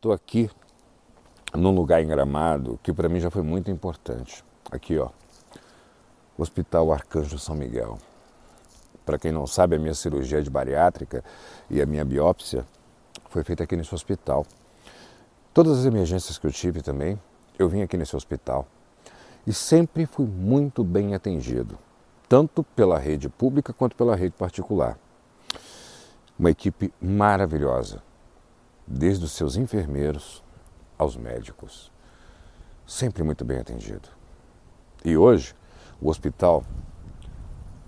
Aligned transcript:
Estou 0.00 0.14
aqui 0.14 0.48
num 1.52 1.74
lugar 1.74 2.02
em 2.02 2.06
Gramado 2.06 2.80
que 2.82 2.90
para 2.90 3.06
mim 3.06 3.20
já 3.20 3.30
foi 3.30 3.42
muito 3.42 3.70
importante. 3.70 4.42
Aqui, 4.70 4.98
ó, 4.98 5.10
Hospital 6.38 6.90
Arcanjo 6.90 7.38
São 7.38 7.54
Miguel. 7.54 7.98
Para 9.04 9.18
quem 9.18 9.30
não 9.30 9.46
sabe, 9.46 9.76
a 9.76 9.78
minha 9.78 9.92
cirurgia 9.92 10.40
de 10.40 10.48
bariátrica 10.48 11.22
e 11.68 11.82
a 11.82 11.84
minha 11.84 12.02
biópsia 12.02 12.64
foi 13.28 13.44
feita 13.44 13.64
aqui 13.64 13.76
nesse 13.76 13.94
hospital. 13.94 14.46
Todas 15.52 15.80
as 15.80 15.84
emergências 15.84 16.38
que 16.38 16.46
eu 16.46 16.50
tive 16.50 16.80
também, 16.80 17.20
eu 17.58 17.68
vim 17.68 17.82
aqui 17.82 17.98
nesse 17.98 18.16
hospital 18.16 18.66
e 19.46 19.52
sempre 19.52 20.06
fui 20.06 20.24
muito 20.24 20.82
bem 20.82 21.14
atendido, 21.14 21.78
tanto 22.26 22.64
pela 22.64 22.98
rede 22.98 23.28
pública 23.28 23.74
quanto 23.74 23.94
pela 23.94 24.16
rede 24.16 24.34
particular. 24.34 24.98
Uma 26.38 26.50
equipe 26.50 26.90
maravilhosa, 26.98 28.02
desde 28.90 29.24
os 29.24 29.30
seus 29.30 29.56
enfermeiros 29.56 30.42
aos 30.98 31.16
médicos. 31.16 31.92
Sempre 32.84 33.22
muito 33.22 33.44
bem 33.44 33.60
atendido. 33.60 34.08
E 35.04 35.16
hoje, 35.16 35.54
o 36.00 36.10
hospital, 36.10 36.64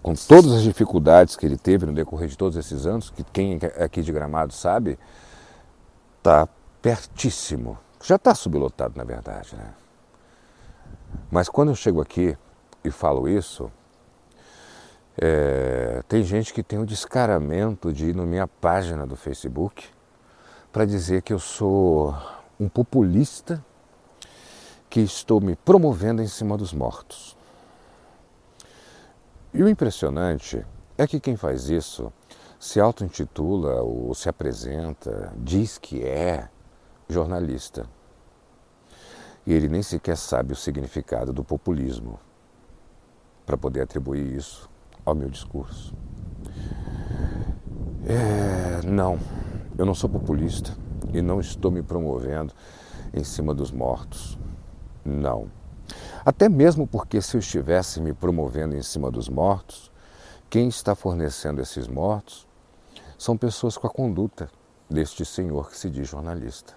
com 0.00 0.14
todas 0.14 0.52
as 0.52 0.62
dificuldades 0.62 1.34
que 1.34 1.44
ele 1.44 1.58
teve 1.58 1.84
no 1.86 1.92
decorrer 1.92 2.28
de 2.28 2.38
todos 2.38 2.56
esses 2.56 2.86
anos, 2.86 3.10
que 3.10 3.24
quem 3.24 3.58
é 3.60 3.84
aqui 3.84 4.00
de 4.00 4.12
Gramado 4.12 4.52
sabe, 4.52 4.96
está 6.18 6.48
pertíssimo. 6.80 7.76
Já 8.00 8.14
está 8.14 8.32
sublotado, 8.32 8.96
na 8.96 9.04
verdade. 9.04 9.56
Né? 9.56 9.74
Mas 11.30 11.48
quando 11.48 11.70
eu 11.70 11.74
chego 11.74 12.00
aqui 12.00 12.36
e 12.84 12.90
falo 12.92 13.28
isso, 13.28 13.70
é, 15.20 16.02
tem 16.08 16.22
gente 16.22 16.54
que 16.54 16.62
tem 16.62 16.78
o 16.78 16.86
descaramento 16.86 17.92
de 17.92 18.10
ir 18.10 18.14
na 18.14 18.24
minha 18.24 18.46
página 18.46 19.04
do 19.04 19.16
Facebook 19.16 19.84
para 20.72 20.86
dizer 20.86 21.20
que 21.22 21.32
eu 21.32 21.38
sou 21.38 22.16
um 22.58 22.68
populista 22.68 23.62
que 24.88 25.00
estou 25.00 25.40
me 25.40 25.54
promovendo 25.54 26.22
em 26.22 26.26
cima 26.26 26.56
dos 26.56 26.72
mortos. 26.72 27.36
E 29.52 29.62
o 29.62 29.68
impressionante 29.68 30.64
é 30.96 31.06
que 31.06 31.20
quem 31.20 31.36
faz 31.36 31.68
isso 31.68 32.10
se 32.58 32.80
auto-intitula 32.80 33.82
ou 33.82 34.14
se 34.14 34.28
apresenta, 34.28 35.32
diz 35.36 35.76
que 35.76 36.02
é 36.02 36.48
jornalista. 37.08 37.86
E 39.44 39.52
ele 39.52 39.68
nem 39.68 39.82
sequer 39.82 40.16
sabe 40.16 40.52
o 40.52 40.56
significado 40.56 41.32
do 41.32 41.44
populismo 41.44 42.18
para 43.44 43.58
poder 43.58 43.82
atribuir 43.82 44.36
isso 44.36 44.70
ao 45.04 45.14
meu 45.14 45.28
discurso. 45.28 45.94
É, 48.06 48.86
não, 48.86 49.18
eu 49.76 49.86
não 49.86 49.94
sou 49.94 50.08
populista 50.08 50.76
e 51.12 51.22
não 51.22 51.40
estou 51.40 51.70
me 51.70 51.82
promovendo 51.82 52.52
em 53.12 53.24
cima 53.24 53.54
dos 53.54 53.70
mortos. 53.70 54.38
Não. 55.04 55.50
Até 56.24 56.48
mesmo 56.48 56.86
porque, 56.86 57.20
se 57.20 57.36
eu 57.36 57.40
estivesse 57.40 58.00
me 58.00 58.12
promovendo 58.12 58.76
em 58.76 58.82
cima 58.82 59.10
dos 59.10 59.28
mortos, 59.28 59.90
quem 60.48 60.68
está 60.68 60.94
fornecendo 60.94 61.60
esses 61.60 61.88
mortos 61.88 62.46
são 63.18 63.36
pessoas 63.36 63.76
com 63.76 63.86
a 63.86 63.90
conduta 63.90 64.50
deste 64.88 65.24
senhor 65.24 65.70
que 65.70 65.78
se 65.78 65.88
diz 65.90 66.08
jornalista. 66.08 66.74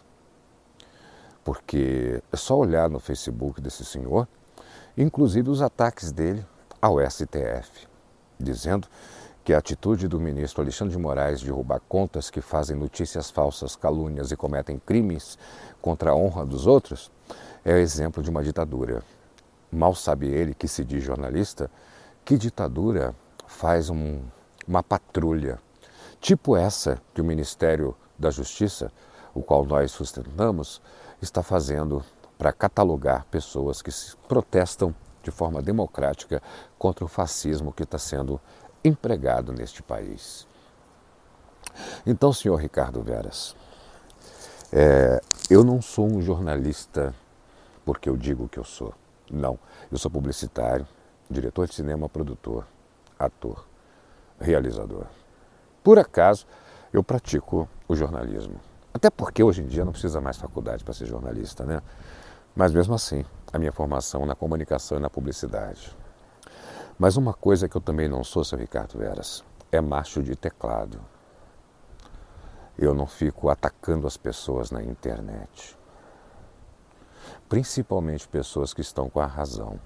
Porque 1.43 2.21
é 2.31 2.37
só 2.37 2.57
olhar 2.57 2.89
no 2.89 2.99
Facebook 2.99 3.61
desse 3.61 3.85
senhor, 3.85 4.27
inclusive 4.97 5.49
os 5.49 5.61
ataques 5.61 6.11
dele 6.11 6.45
ao 6.81 6.97
STF, 6.99 7.87
dizendo 8.39 8.87
que 9.45 9.53
a 9.53 9.59
atitude 9.59 10.07
do 10.07 10.19
ministro 10.19 10.63
Alexandre 10.63 10.95
de 10.95 10.99
Moraes 10.99 11.39
de 11.39 11.51
roubar 11.51 11.79
contas 11.87 12.31
que 12.31 12.41
fazem 12.41 12.75
notícias 12.75 13.29
falsas, 13.29 13.75
calúnias 13.75 14.31
e 14.31 14.35
cometem 14.35 14.79
crimes 14.79 15.37
contra 15.79 16.09
a 16.09 16.15
honra 16.15 16.43
dos 16.43 16.65
outros 16.65 17.11
é 17.63 17.77
exemplo 17.77 18.23
de 18.23 18.29
uma 18.31 18.43
ditadura. 18.43 19.03
Mal 19.71 19.93
sabe 19.93 20.27
ele, 20.27 20.55
que 20.55 20.67
se 20.67 20.83
diz 20.83 21.03
jornalista, 21.03 21.69
que 22.25 22.39
ditadura 22.39 23.13
faz 23.45 23.91
um, 23.91 24.23
uma 24.67 24.81
patrulha, 24.81 25.59
tipo 26.19 26.57
essa 26.57 26.99
que 27.13 27.21
o 27.21 27.25
Ministério 27.25 27.95
da 28.17 28.31
Justiça, 28.31 28.91
o 29.31 29.43
qual 29.43 29.63
nós 29.63 29.91
sustentamos, 29.91 30.81
está 31.21 31.43
fazendo 31.43 32.03
para 32.35 32.51
catalogar 32.51 33.25
pessoas 33.29 33.83
que 33.83 33.91
protestam 34.27 34.93
de 35.21 35.29
forma 35.29 35.61
democrática 35.61 36.41
contra 36.79 37.05
o 37.05 37.07
fascismo 37.07 37.71
que 37.71 37.83
está 37.83 37.99
sendo 37.99 38.39
empregado 38.87 39.51
neste 39.51 39.81
país. 39.81 40.47
Então, 42.05 42.31
senhor 42.31 42.55
Ricardo 42.57 43.01
Veras, 43.01 43.55
é, 44.71 45.21
eu 45.49 45.63
não 45.63 45.81
sou 45.81 46.05
um 46.05 46.21
jornalista 46.21 47.13
porque 47.83 48.09
eu 48.09 48.17
digo 48.17 48.47
que 48.47 48.57
eu 48.57 48.63
sou. 48.63 48.93
Não, 49.29 49.59
eu 49.91 49.97
sou 49.97 50.09
publicitário, 50.09 50.87
diretor 51.29 51.67
de 51.67 51.73
cinema, 51.73 52.07
produtor, 52.07 52.65
ator, 53.17 53.65
realizador. 54.39 55.05
Por 55.83 55.99
acaso, 55.99 56.45
eu 56.93 57.03
pratico 57.03 57.67
o 57.87 57.95
jornalismo. 57.95 58.59
Até 58.93 59.09
porque 59.09 59.43
hoje 59.43 59.61
em 59.61 59.67
dia 59.67 59.83
não 59.83 59.91
precisa 59.91 60.21
mais 60.21 60.37
faculdade 60.37 60.83
para 60.83 60.93
ser 60.93 61.05
jornalista, 61.05 61.65
né? 61.65 61.81
Mas 62.55 62.71
mesmo 62.71 62.93
assim, 62.95 63.25
a 63.51 63.59
minha 63.59 63.71
formação 63.71 64.25
na 64.25 64.33
comunicação 64.33 64.97
e 64.97 65.01
na 65.01 65.09
publicidade. 65.09 65.95
Mas 66.97 67.17
uma 67.17 67.33
coisa 67.33 67.67
que 67.67 67.75
eu 67.75 67.81
também 67.81 68.07
não 68.07 68.23
sou, 68.23 68.43
seu 68.43 68.57
Ricardo 68.57 68.97
Veras, 68.97 69.43
é 69.69 69.81
macho 69.81 70.23
de 70.23 70.33
teclado. 70.33 71.01
Eu 72.77 72.93
não 72.93 73.05
fico 73.05 73.49
atacando 73.49 74.07
as 74.07 74.15
pessoas 74.15 74.71
na 74.71 74.81
internet. 74.81 75.77
Principalmente 77.49 78.27
pessoas 78.27 78.73
que 78.73 78.79
estão 78.79 79.09
com 79.09 79.19
a 79.19 79.25
razão. 79.25 79.79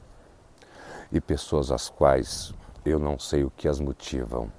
E 1.12 1.20
pessoas 1.20 1.72
às 1.72 1.90
quais 1.90 2.54
eu 2.86 3.00
não 3.00 3.18
sei 3.18 3.44
o 3.44 3.50
que 3.50 3.68
as 3.68 3.80
motivam. 3.80 4.52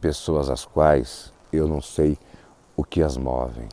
Pessoas 0.00 0.50
às 0.50 0.64
quais 0.64 1.32
eu 1.52 1.68
não 1.68 1.80
sei 1.80 2.18
o 2.76 2.84
que 2.84 3.00
as 3.00 3.16
movem. 3.16 3.68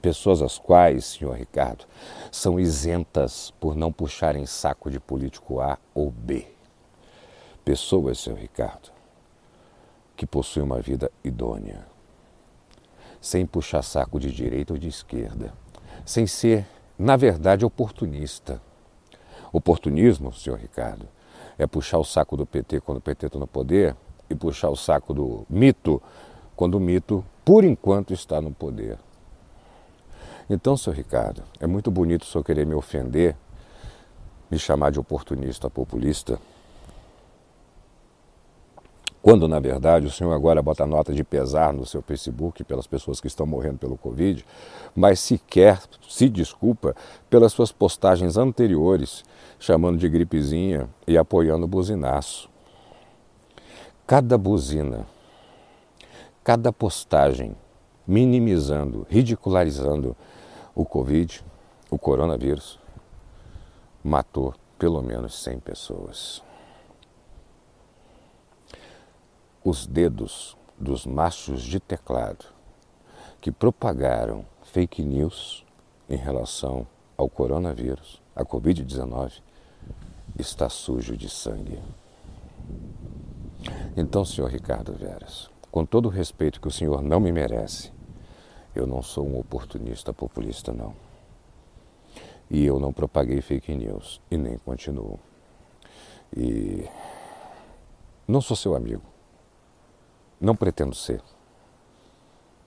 Pessoas 0.00 0.40
as 0.42 0.58
quais, 0.58 1.04
senhor 1.04 1.36
Ricardo, 1.36 1.84
são 2.30 2.58
isentas 2.58 3.52
por 3.58 3.74
não 3.74 3.92
puxarem 3.92 4.46
saco 4.46 4.90
de 4.90 5.00
político 5.00 5.60
A 5.60 5.76
ou 5.94 6.10
B. 6.10 6.46
Pessoas, 7.64 8.18
senhor 8.18 8.38
Ricardo, 8.38 8.90
que 10.16 10.24
possuem 10.24 10.64
uma 10.64 10.80
vida 10.80 11.10
idônea, 11.24 11.84
sem 13.20 13.44
puxar 13.44 13.82
saco 13.82 14.20
de 14.20 14.32
direita 14.32 14.72
ou 14.72 14.78
de 14.78 14.88
esquerda, 14.88 15.52
sem 16.06 16.26
ser, 16.26 16.66
na 16.96 17.16
verdade, 17.16 17.64
oportunista. 17.64 18.62
Oportunismo, 19.52 20.32
senhor 20.32 20.58
Ricardo, 20.58 21.08
é 21.58 21.66
puxar 21.66 21.98
o 21.98 22.04
saco 22.04 22.36
do 22.36 22.46
PT 22.46 22.80
quando 22.80 22.98
o 22.98 23.00
PT 23.00 23.26
está 23.26 23.38
no 23.38 23.46
poder 23.46 23.96
e 24.30 24.34
puxar 24.34 24.70
o 24.70 24.76
saco 24.76 25.12
do 25.12 25.44
mito 25.50 26.00
quando 26.58 26.74
o 26.74 26.80
mito, 26.80 27.24
por 27.44 27.64
enquanto, 27.64 28.12
está 28.12 28.40
no 28.40 28.52
poder. 28.52 28.98
Então, 30.50 30.76
senhor 30.76 30.96
Ricardo, 30.96 31.42
é 31.60 31.66
muito 31.66 31.90
bonito 31.90 32.22
o 32.22 32.26
senhor 32.26 32.42
querer 32.42 32.64
me 32.64 32.74
ofender, 32.74 33.36
me 34.50 34.58
chamar 34.58 34.90
de 34.90 34.98
oportunista 34.98 35.68
populista, 35.68 36.40
quando 39.20 39.46
na 39.46 39.60
verdade 39.60 40.06
o 40.06 40.10
senhor 40.10 40.32
agora 40.32 40.62
bota 40.62 40.86
nota 40.86 41.12
de 41.12 41.22
pesar 41.22 41.70
no 41.74 41.84
seu 41.84 42.00
Facebook 42.00 42.64
pelas 42.64 42.86
pessoas 42.86 43.20
que 43.20 43.26
estão 43.26 43.44
morrendo 43.44 43.76
pelo 43.76 43.98
Covid, 43.98 44.42
mas 44.96 45.20
sequer 45.20 45.82
se 46.08 46.30
desculpa 46.30 46.96
pelas 47.28 47.52
suas 47.52 47.70
postagens 47.70 48.38
anteriores, 48.38 49.24
chamando 49.58 49.98
de 49.98 50.08
gripezinha 50.08 50.88
e 51.06 51.18
apoiando 51.18 51.66
o 51.66 51.68
buzinaço. 51.68 52.48
Cada 54.06 54.38
buzina, 54.38 55.04
cada 56.42 56.72
postagem 56.72 57.54
minimizando, 58.06 59.06
ridicularizando 59.10 60.16
o 60.78 60.84
Covid, 60.84 61.44
o 61.90 61.98
coronavírus, 61.98 62.78
matou 64.00 64.54
pelo 64.78 65.02
menos 65.02 65.42
100 65.42 65.58
pessoas. 65.58 66.40
Os 69.64 69.88
dedos 69.88 70.56
dos 70.78 71.04
machos 71.04 71.62
de 71.62 71.80
teclado 71.80 72.44
que 73.40 73.50
propagaram 73.50 74.46
fake 74.62 75.02
news 75.02 75.66
em 76.08 76.16
relação 76.16 76.86
ao 77.16 77.28
coronavírus, 77.28 78.22
a 78.36 78.44
Covid-19, 78.44 79.42
está 80.38 80.68
sujo 80.68 81.16
de 81.16 81.28
sangue. 81.28 81.82
Então, 83.96 84.24
senhor 84.24 84.48
Ricardo 84.48 84.92
Veras, 84.92 85.50
com 85.72 85.84
todo 85.84 86.06
o 86.06 86.08
respeito 86.08 86.60
que 86.60 86.68
o 86.68 86.72
senhor 86.72 87.02
não 87.02 87.18
me 87.18 87.32
merece, 87.32 87.97
eu 88.74 88.86
não 88.86 89.02
sou 89.02 89.26
um 89.26 89.38
oportunista 89.38 90.12
populista, 90.12 90.72
não. 90.72 90.94
E 92.50 92.64
eu 92.64 92.78
não 92.78 92.92
propaguei 92.92 93.40
fake 93.40 93.74
news 93.74 94.20
e 94.30 94.36
nem 94.36 94.56
continuo. 94.58 95.18
E 96.34 96.88
não 98.26 98.40
sou 98.40 98.56
seu 98.56 98.74
amigo. 98.74 99.02
Não 100.40 100.54
pretendo 100.54 100.94
ser. 100.94 101.22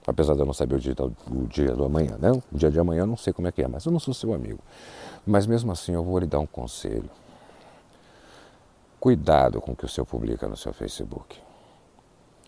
Apesar 0.06 0.34
de 0.34 0.40
eu 0.40 0.46
não 0.46 0.52
saber 0.52 0.76
o 0.76 0.80
dia, 0.80 0.94
o 1.30 1.46
dia 1.46 1.74
do 1.74 1.84
amanhã, 1.84 2.18
né? 2.18 2.32
O 2.52 2.56
dia 2.56 2.70
de 2.70 2.78
amanhã 2.78 3.02
eu 3.02 3.06
não 3.06 3.16
sei 3.16 3.32
como 3.32 3.48
é 3.48 3.52
que 3.52 3.62
é, 3.62 3.68
mas 3.68 3.84
eu 3.84 3.92
não 3.92 4.00
sou 4.00 4.12
seu 4.12 4.34
amigo. 4.34 4.58
Mas 5.24 5.46
mesmo 5.46 5.70
assim 5.70 5.92
eu 5.94 6.02
vou 6.02 6.18
lhe 6.18 6.26
dar 6.26 6.40
um 6.40 6.46
conselho. 6.46 7.08
Cuidado 8.98 9.60
com 9.60 9.72
o 9.72 9.76
que 9.76 9.84
o 9.84 9.88
senhor 9.88 10.06
publica 10.06 10.48
no 10.48 10.56
seu 10.56 10.72
Facebook. 10.72 11.40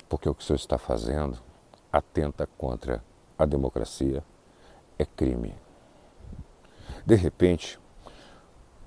Porque 0.08 0.28
o 0.28 0.34
que 0.34 0.42
o 0.42 0.44
senhor 0.44 0.56
está 0.56 0.78
fazendo 0.78 1.38
atenta 1.92 2.48
contra 2.58 3.02
a 3.38 3.44
democracia, 3.44 4.22
é 4.98 5.04
crime. 5.04 5.54
De 7.04 7.14
repente, 7.14 7.78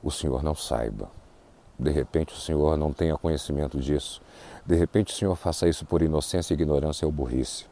o 0.01 0.09
senhor 0.09 0.43
não 0.43 0.55
saiba. 0.55 1.09
De 1.77 1.91
repente, 1.91 2.33
o 2.33 2.37
senhor 2.37 2.77
não 2.77 2.91
tenha 2.91 3.17
conhecimento 3.17 3.79
disso. 3.79 4.21
De 4.65 4.75
repente, 4.75 5.13
o 5.13 5.15
senhor 5.15 5.35
faça 5.35 5.67
isso 5.67 5.85
por 5.85 6.01
inocência, 6.01 6.53
ignorância 6.53 7.05
ou 7.05 7.11
burrice. 7.11 7.65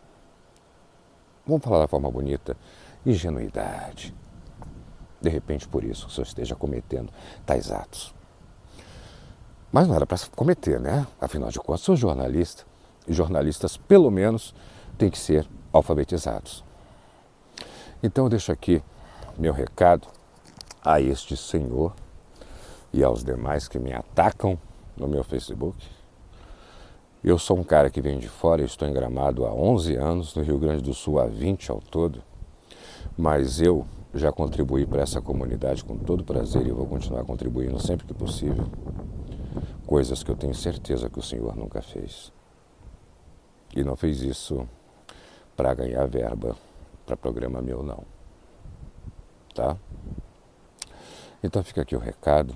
Vamos 1.45 1.63
falar 1.63 1.79
da 1.79 1.87
forma 1.87 2.09
bonita? 2.11 2.55
Ingenuidade. 3.05 4.13
De 5.19 5.29
repente, 5.29 5.67
por 5.67 5.83
isso, 5.83 6.07
o 6.07 6.09
senhor 6.09 6.25
esteja 6.25 6.55
cometendo 6.55 7.11
tais 7.45 7.71
atos. 7.71 8.13
Mas 9.71 9.87
não 9.87 9.95
era 9.95 10.05
para 10.05 10.17
cometer, 10.35 10.79
né? 10.79 11.05
Afinal 11.19 11.49
de 11.49 11.59
contas, 11.59 11.81
sou 11.81 11.95
jornalista. 11.95 12.63
E 13.07 13.13
jornalistas, 13.13 13.77
pelo 13.77 14.09
menos, 14.09 14.53
têm 14.97 15.09
que 15.09 15.17
ser 15.17 15.47
alfabetizados. 15.75 16.63
Então 18.01 18.25
eu 18.25 18.29
deixo 18.29 18.51
aqui 18.51 18.81
meu 19.37 19.51
recado 19.51 20.07
a 20.83 21.01
este 21.01 21.35
senhor 21.35 21.93
e 22.93 23.03
aos 23.03 23.23
demais 23.23 23.67
que 23.67 23.77
me 23.77 23.91
atacam 23.91 24.57
no 24.95 25.07
meu 25.07 25.23
Facebook. 25.23 25.85
Eu 27.21 27.37
sou 27.37 27.57
um 27.57 27.63
cara 27.63 27.89
que 27.89 27.99
vem 27.99 28.19
de 28.19 28.29
fora, 28.29 28.63
estou 28.63 28.87
em 28.87 28.93
Gramado 28.93 29.45
há 29.45 29.53
11 29.53 29.95
anos, 29.95 30.35
no 30.35 30.43
Rio 30.43 30.59
Grande 30.59 30.81
do 30.81 30.93
Sul 30.93 31.19
há 31.19 31.25
20 31.25 31.71
ao 31.71 31.81
todo, 31.81 32.21
mas 33.17 33.59
eu 33.59 33.85
já 34.13 34.31
contribuí 34.31 34.85
para 34.85 35.01
essa 35.01 35.19
comunidade 35.19 35.83
com 35.83 35.97
todo 35.97 36.23
prazer 36.23 36.65
e 36.65 36.71
vou 36.71 36.85
continuar 36.85 37.25
contribuindo 37.25 37.79
sempre 37.79 38.05
que 38.05 38.13
possível. 38.13 38.65
Coisas 39.85 40.23
que 40.23 40.31
eu 40.31 40.35
tenho 40.35 40.55
certeza 40.55 41.09
que 41.09 41.19
o 41.19 41.23
Senhor 41.23 41.55
nunca 41.55 41.81
fez. 41.81 42.31
E 43.75 43.83
não 43.83 43.95
fez 43.95 44.21
isso 44.21 44.65
para 45.55 45.73
ganhar 45.73 46.05
verba 46.07 46.55
para 47.05 47.15
programa 47.15 47.61
meu, 47.61 47.83
não. 47.83 48.03
Tá? 49.53 49.77
Então 51.43 51.63
fica 51.63 51.81
aqui 51.81 51.95
o 51.95 51.99
recado 51.99 52.55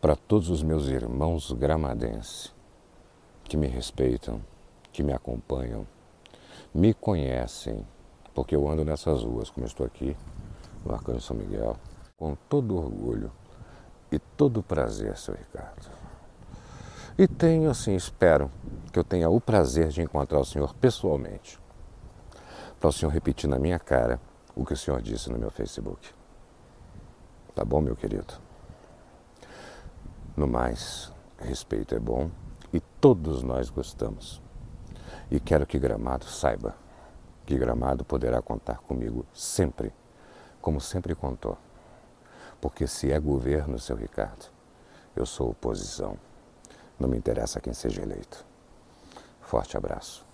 para 0.00 0.14
todos 0.14 0.48
os 0.48 0.62
meus 0.62 0.88
irmãos 0.88 1.50
gramadenses 1.52 2.52
que 3.44 3.56
me 3.56 3.66
respeitam, 3.66 4.40
que 4.92 5.02
me 5.02 5.12
acompanham, 5.12 5.86
me 6.74 6.92
conhecem, 6.92 7.84
porque 8.34 8.54
eu 8.54 8.68
ando 8.68 8.84
nessas 8.84 9.22
ruas, 9.22 9.50
como 9.50 9.66
estou 9.66 9.86
aqui 9.86 10.16
no 10.84 10.94
Arcanjo 10.94 11.20
São 11.20 11.36
Miguel, 11.36 11.76
com 12.16 12.36
todo 12.48 12.76
orgulho 12.76 13.32
e 14.10 14.18
todo 14.18 14.62
prazer, 14.62 15.16
seu 15.16 15.34
Ricardo. 15.34 15.90
E 17.18 17.26
tenho, 17.26 17.70
assim, 17.70 17.94
espero 17.94 18.50
que 18.92 18.98
eu 18.98 19.04
tenha 19.04 19.28
o 19.28 19.40
prazer 19.40 19.88
de 19.88 20.02
encontrar 20.02 20.38
o 20.38 20.44
senhor 20.44 20.74
pessoalmente 20.74 21.61
para 22.82 22.88
o 22.88 22.92
senhor 22.92 23.12
repetir 23.12 23.48
na 23.48 23.60
minha 23.60 23.78
cara 23.78 24.20
o 24.56 24.66
que 24.66 24.72
o 24.72 24.76
senhor 24.76 25.00
disse 25.00 25.30
no 25.30 25.38
meu 25.38 25.52
Facebook. 25.52 26.12
Tá 27.54 27.64
bom, 27.64 27.80
meu 27.80 27.94
querido? 27.94 28.34
No 30.36 30.48
mais, 30.48 31.12
respeito 31.38 31.94
é 31.94 32.00
bom 32.00 32.28
e 32.72 32.80
todos 32.80 33.44
nós 33.44 33.70
gostamos. 33.70 34.42
E 35.30 35.38
quero 35.38 35.64
que 35.64 35.78
Gramado 35.78 36.24
saiba 36.24 36.74
que 37.46 37.56
Gramado 37.56 38.04
poderá 38.04 38.42
contar 38.42 38.78
comigo 38.78 39.24
sempre, 39.32 39.94
como 40.60 40.80
sempre 40.80 41.14
contou. 41.14 41.56
Porque 42.60 42.88
se 42.88 43.12
é 43.12 43.20
governo, 43.20 43.78
seu 43.78 43.94
Ricardo, 43.94 44.46
eu 45.14 45.24
sou 45.24 45.50
oposição. 45.50 46.18
Não 46.98 47.08
me 47.08 47.16
interessa 47.16 47.60
quem 47.60 47.74
seja 47.74 48.02
eleito. 48.02 48.44
Forte 49.40 49.76
abraço. 49.76 50.31